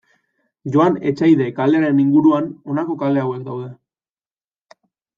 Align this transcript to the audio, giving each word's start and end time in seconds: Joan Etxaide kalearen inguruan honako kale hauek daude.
Joan 0.75 0.97
Etxaide 1.11 1.51
kalearen 1.59 2.01
inguruan 2.05 2.49
honako 2.75 2.99
kale 3.05 3.25
hauek 3.27 3.47
daude. 3.53 3.71